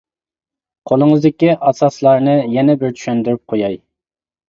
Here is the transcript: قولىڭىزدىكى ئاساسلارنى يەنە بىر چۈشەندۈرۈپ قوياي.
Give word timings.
قولىڭىزدىكى 0.91 1.53
ئاساسلارنى 1.67 2.37
يەنە 2.57 2.79
بىر 2.83 2.99
چۈشەندۈرۈپ 2.99 3.49
قوياي. 3.55 3.83